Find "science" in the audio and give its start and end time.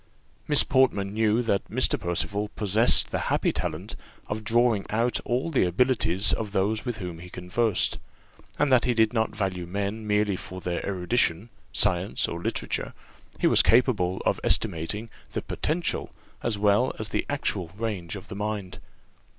11.71-12.27